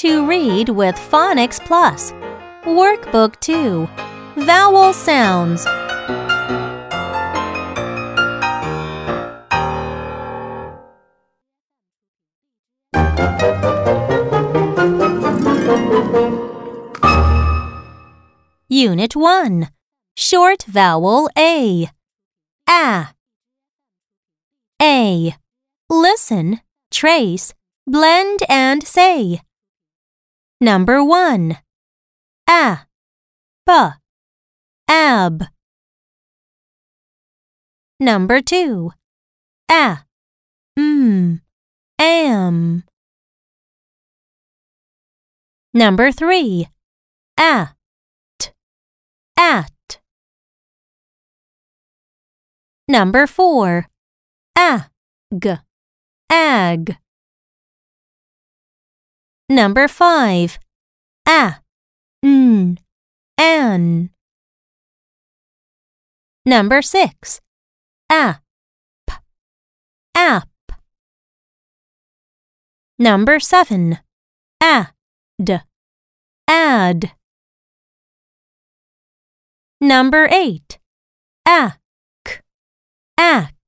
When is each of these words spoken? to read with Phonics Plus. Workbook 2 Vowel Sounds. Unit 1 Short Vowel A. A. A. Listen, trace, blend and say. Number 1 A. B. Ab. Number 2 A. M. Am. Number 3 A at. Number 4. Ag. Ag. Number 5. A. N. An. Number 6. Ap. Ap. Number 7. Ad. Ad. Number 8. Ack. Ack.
to 0.00 0.26
read 0.26 0.70
with 0.70 0.94
Phonics 0.94 1.62
Plus. 1.62 2.12
Workbook 2.64 3.38
2 3.40 3.86
Vowel 4.46 4.94
Sounds. 4.94 5.66
Unit 18.70 19.14
1 19.14 19.68
Short 20.16 20.62
Vowel 20.62 21.28
A. 21.36 21.90
A. 22.66 23.08
A. 24.80 25.34
Listen, 25.90 26.60
trace, 26.90 27.52
blend 27.86 28.40
and 28.48 28.82
say. 28.82 29.42
Number 30.62 31.02
1 31.02 31.56
A. 32.50 32.80
B. 33.66 33.72
Ab. 34.88 35.44
Number 37.98 38.42
2 38.42 38.92
A. 39.70 40.04
M. 40.76 41.40
Am. 41.98 42.84
Number 45.72 46.12
3 46.12 46.68
A 47.38 47.68
at. 49.38 50.00
Number 52.86 53.26
4. 53.26 53.86
Ag. 54.58 55.60
Ag. 56.28 56.98
Number 59.50 59.88
5. 59.88 60.60
A. 61.26 61.56
N. 62.22 62.78
An. 63.36 64.10
Number 66.46 66.80
6. 66.80 67.40
Ap. 68.08 68.42
Ap. 70.14 70.48
Number 72.96 73.40
7. 73.40 73.98
Ad. 74.62 74.92
Ad. 76.46 77.10
Number 79.80 80.28
8. 80.30 80.78
Ack. 81.44 81.80
Ack. 83.18 83.59